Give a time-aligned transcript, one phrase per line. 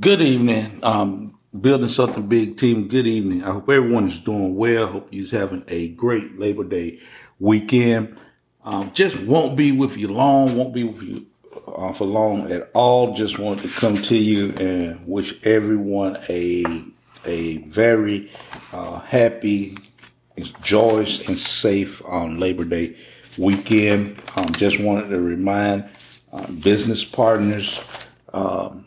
[0.00, 0.78] Good evening.
[0.82, 2.88] Um, building something big team.
[2.88, 3.44] Good evening.
[3.44, 4.86] I hope everyone is doing well.
[4.86, 6.98] Hope you're having a great Labor Day
[7.38, 8.16] weekend.
[8.64, 10.56] Um, just won't be with you long.
[10.56, 11.26] Won't be with you
[11.66, 13.14] uh, for long at all.
[13.14, 16.64] Just want to come to you and wish everyone a
[17.26, 18.30] a very
[18.72, 19.76] uh, happy,
[20.62, 22.96] joyous, and safe on Labor Day
[23.36, 24.16] weekend.
[24.36, 25.90] Um, just wanted to remind
[26.32, 27.84] um, business partners.
[28.32, 28.86] Um,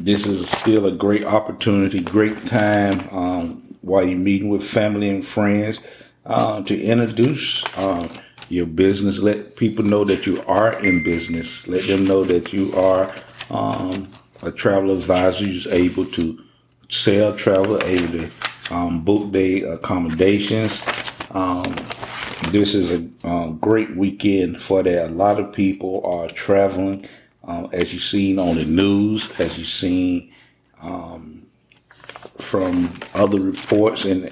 [0.00, 5.26] this is still a great opportunity, great time um, while you're meeting with family and
[5.26, 5.78] friends
[6.24, 8.08] uh, to introduce uh,
[8.48, 9.18] your business.
[9.18, 11.66] Let people know that you are in business.
[11.68, 13.14] Let them know that you are
[13.50, 14.10] um,
[14.42, 16.42] a travel advisor who's able to
[16.88, 18.30] sell travel, able to
[18.70, 20.80] um, book day accommodations.
[21.32, 21.76] Um,
[22.48, 25.10] this is a uh, great weekend for that.
[25.10, 27.06] A lot of people are traveling
[27.44, 30.32] um, as you've seen on the news, as you've seen
[30.82, 31.46] um,
[32.38, 34.30] from other reports, and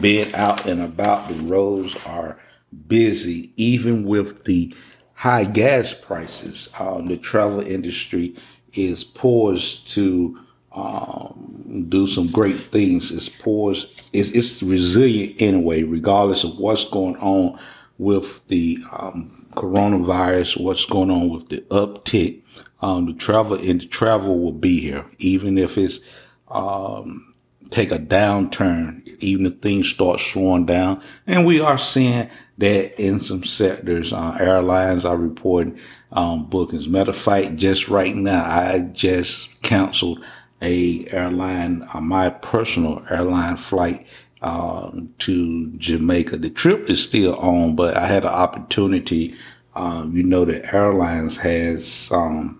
[0.00, 2.38] being out and about, the roads are
[2.86, 4.74] busy, even with the
[5.14, 6.70] high gas prices.
[6.78, 8.36] Um, the travel industry
[8.72, 10.38] is poised to
[10.72, 13.10] um, do some great things.
[13.10, 17.58] It's poised, it's, it's resilient anyway, regardless of what's going on
[17.98, 22.42] with the um, coronavirus, what's going on with the uptick
[22.82, 26.00] um, the travel and the travel will be here, even if it's
[26.48, 27.34] um,
[27.70, 31.02] take a downturn, even if things start slowing down.
[31.26, 35.78] And we are seeing that in some sectors, uh, airlines are reporting
[36.12, 36.88] um, bookings.
[36.88, 40.22] Matter of fact, just right now, I just canceled
[40.60, 44.06] a airline, uh, my personal airline flight
[44.42, 46.38] uh, to Jamaica.
[46.38, 49.34] The trip is still on, but I had an opportunity.
[49.74, 52.59] Um, you know, the airlines has um,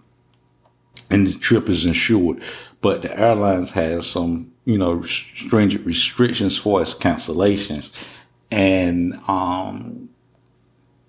[1.10, 2.42] and the trip is insured.
[2.80, 7.90] But the airlines has some, you know, stringent restrictions for its cancellations.
[8.50, 10.08] And, um,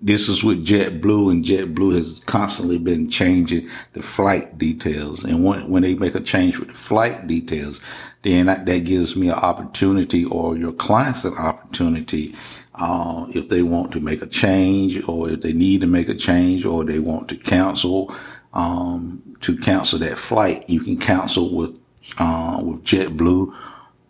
[0.04, 5.24] this is with JetBlue and JetBlue has constantly been changing the flight details.
[5.24, 7.80] And when, when they make a change with the flight details,
[8.24, 12.36] then that, that gives me an opportunity or your clients an opportunity,
[12.76, 16.16] uh, if they want to make a change or if they need to make a
[16.16, 18.14] change or they want to cancel
[18.54, 20.70] um, to cancel that flight.
[20.70, 21.78] You can cancel with
[22.18, 23.54] uh, with JetBlue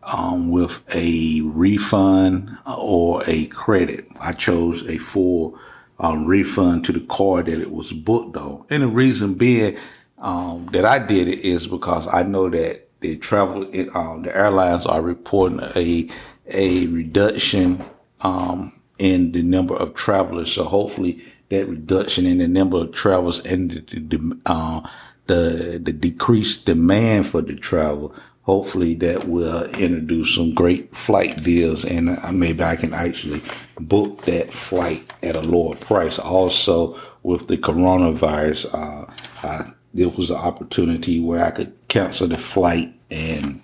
[0.03, 4.07] um, with a refund or a credit.
[4.19, 5.57] I chose a full
[5.99, 9.77] um, refund to the card that it was booked on, and the reason being
[10.17, 13.63] um, that I did it is because I know that the travel,
[13.95, 16.07] um, the airlines are reporting a
[16.47, 17.83] a reduction
[18.21, 20.51] um, in the number of travelers.
[20.51, 24.81] So hopefully that reduction in the number of travels and the, the, uh,
[25.27, 31.83] the, the decreased demand for the travel, hopefully that will introduce some great flight deals
[31.85, 33.41] and uh, maybe I can actually
[33.79, 36.17] book that flight at a lower price.
[36.17, 38.73] Also with the coronavirus,
[39.43, 43.61] uh, there was an opportunity where I could cancel the flight and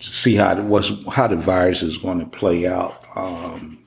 [0.00, 3.78] see how the, what's, how the virus is going to play out, um,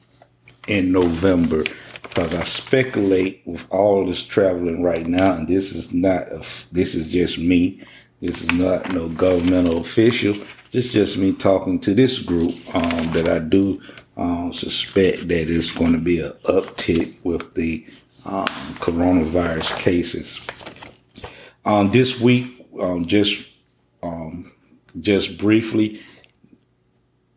[0.70, 1.64] in November
[2.04, 6.96] because I speculate with all this traveling right now, and this is not a, this
[6.96, 7.84] is just me.
[8.22, 10.34] This is not no governmental official.
[10.72, 13.82] This is just me talking to this group um, that I do
[14.18, 17.86] um, suspect that it's going to be an uptick with the
[18.26, 18.46] um,
[18.80, 20.42] coronavirus cases.
[21.66, 23.48] Um, this week, um, just
[24.04, 24.52] um,
[25.00, 26.02] just briefly,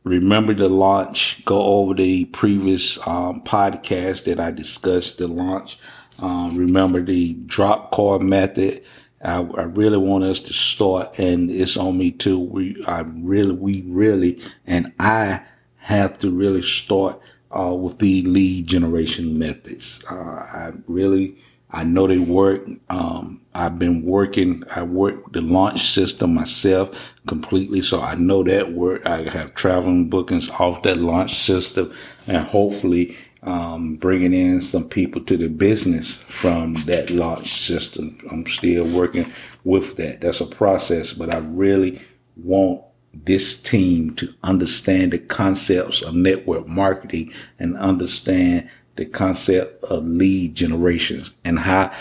[0.04, 5.78] remember the launch, go over the previous um, podcast that I discussed the launch.
[6.18, 8.84] Um, remember the drop card method.
[9.24, 12.38] I, I, really want us to start, and it's on me too.
[12.38, 15.42] We, I really, we really, and I
[15.76, 17.20] have to really start
[17.56, 20.04] uh, with the lead generation methods.
[20.10, 21.36] Uh, I really
[21.72, 22.62] I know they work.
[22.90, 24.62] Um, I've been working.
[24.74, 29.06] I work the launch system myself completely, so I know that work.
[29.06, 31.92] I have traveling bookings off that launch system,
[32.26, 38.18] and hopefully um, bringing in some people to the business from that launch system.
[38.30, 39.32] I'm still working
[39.64, 40.20] with that.
[40.20, 42.00] That's a process, but I really
[42.36, 42.82] want
[43.14, 50.54] this team to understand the concepts of network marketing and understand the concept of lead
[50.54, 51.92] generation and how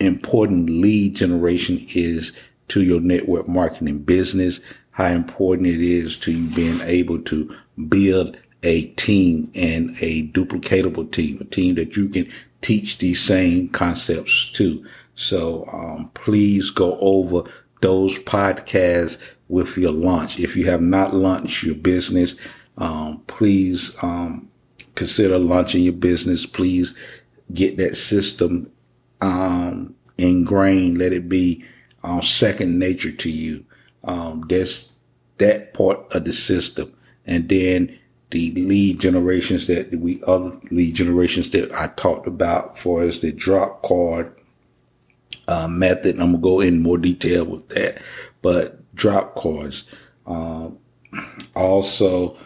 [0.00, 2.32] important lead generation is
[2.68, 4.60] to your network marketing business,
[4.92, 7.54] how important it is to you being able to
[7.88, 12.30] build a team and a duplicatable team, a team that you can
[12.60, 14.84] teach these same concepts to.
[15.14, 17.48] So um, please go over
[17.80, 20.38] those podcasts with your launch.
[20.38, 22.34] If you have not launched your business,
[22.76, 24.47] um, please um,
[24.98, 26.44] consider launching your business.
[26.44, 26.92] Please
[27.54, 28.70] get that system
[29.20, 30.98] um, ingrained.
[30.98, 31.64] Let it be
[32.02, 33.64] um, second nature to you.
[34.02, 34.92] Um, that's
[35.38, 36.92] that part of the system,
[37.24, 37.96] and then
[38.30, 43.32] the lead generations that we other lead generations that I talked about for us the
[43.32, 44.34] drop card
[45.46, 46.18] uh, method.
[46.18, 48.02] I'm gonna go in more detail with that,
[48.42, 49.84] but drop cards.
[50.26, 50.70] Uh,
[51.54, 52.44] also, um,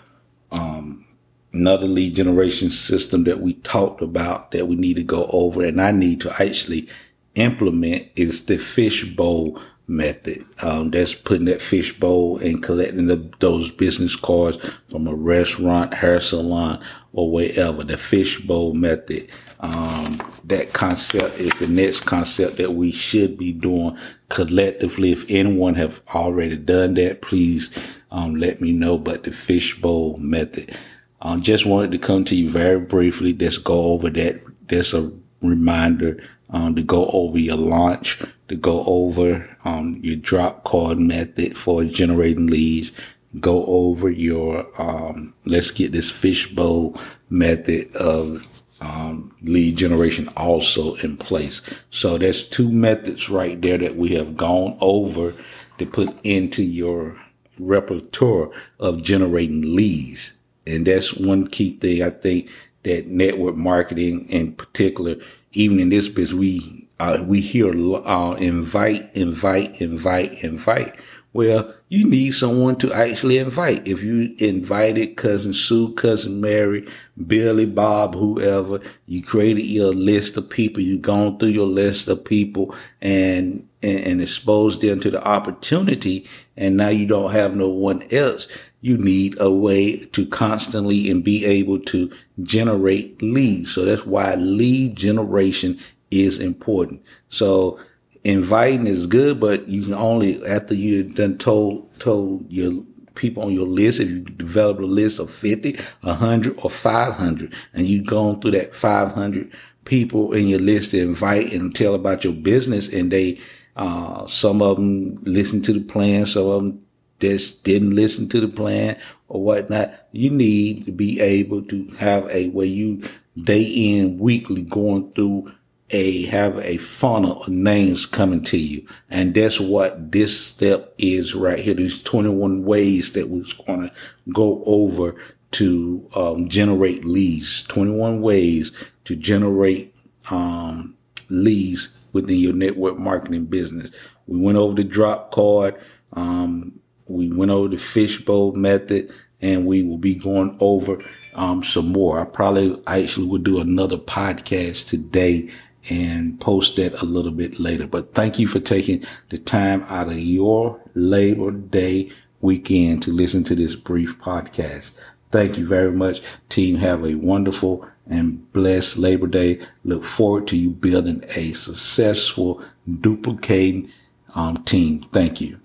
[1.52, 5.80] another lead generation system that we talked about that we need to go over, and
[5.80, 6.88] I need to actually
[7.34, 10.44] implement is the fishbowl method.
[10.62, 14.58] Um, that's putting that fishbowl and collecting the, those business cards
[14.90, 16.82] from a restaurant, hair salon,
[17.12, 17.84] or wherever.
[17.84, 19.28] The fishbowl method.
[19.60, 23.96] Um, that concept is the next concept that we should be doing
[24.28, 25.12] collectively.
[25.12, 27.70] If anyone have already done that, please
[28.10, 28.98] um, let me know.
[28.98, 30.76] But the fishbowl method.
[31.22, 33.32] Um, just wanted to come to you very briefly.
[33.32, 34.42] Just go over that.
[34.68, 40.64] That's a reminder um, to go over your launch, to go over um, your drop
[40.64, 42.92] card method for generating leads,
[43.40, 51.16] go over your um, let's get this fishbowl method of um, lead generation also in
[51.16, 51.62] place.
[51.90, 55.34] So there's two methods right there that we have gone over
[55.78, 57.20] to put into your
[57.58, 60.31] repertoire of generating leads.
[60.66, 62.48] And that's one key thing I think
[62.84, 65.16] that network marketing in particular
[65.52, 70.94] even in this business, we uh, we hear uh, invite, invite, invite, invite.
[71.32, 73.88] Well, you need someone to actually invite.
[73.88, 76.86] If you invited cousin Sue, cousin Mary,
[77.26, 80.82] Billy, Bob, whoever, you created your list of people.
[80.82, 86.26] You've gone through your list of people and, and, and exposed them to the opportunity.
[86.54, 88.46] And now you don't have no one else.
[88.82, 92.12] You need a way to constantly and be able to
[92.42, 93.72] generate leads.
[93.72, 95.80] So that's why lead generation
[96.10, 97.02] is important.
[97.30, 97.80] So
[98.24, 102.84] inviting is good, but you can only after you done told told your
[103.14, 107.86] people on your list, if you develop a list of 50, 100, or 500, and
[107.86, 109.50] you've gone through that 500
[109.84, 113.40] people in your list to invite and tell about your business, and they,
[113.76, 116.86] uh, some of them listen to the plan, some of them
[117.22, 118.98] just didn't listen to the plan
[119.28, 119.92] or whatnot.
[120.10, 123.02] You need to be able to have a where you
[123.40, 125.54] day in weekly going through
[125.90, 128.86] a have a funnel of names coming to you.
[129.08, 131.74] And that's what this step is right here.
[131.74, 133.92] These 21 ways that we're going to
[134.32, 135.14] go over
[135.52, 137.62] to um, generate leads.
[137.64, 138.72] 21 ways
[139.04, 139.94] to generate
[140.30, 140.96] um,
[141.28, 143.90] leads within your network marketing business.
[144.26, 145.80] We went over the drop card.
[146.14, 150.98] Um, we went over the fishbowl method and we will be going over
[151.34, 152.20] um, some more.
[152.20, 155.50] I probably actually will do another podcast today
[155.90, 157.86] and post that a little bit later.
[157.86, 162.10] But thank you for taking the time out of your Labor Day
[162.40, 164.92] weekend to listen to this brief podcast.
[165.30, 166.22] Thank you very much.
[166.48, 169.60] Team, have a wonderful and blessed Labor Day.
[169.84, 172.62] Look forward to you building a successful,
[173.00, 173.90] duplicating
[174.34, 175.00] um, team.
[175.02, 175.61] Thank you.